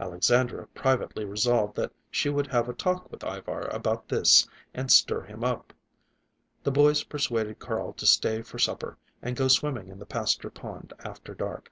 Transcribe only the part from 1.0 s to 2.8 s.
resolved that she would have a